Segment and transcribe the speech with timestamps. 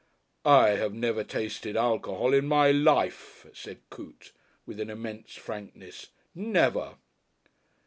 [0.45, 4.31] "I have never tasted alcohol in my life," said Coote,
[4.65, 6.95] with an immense frankness, "never!"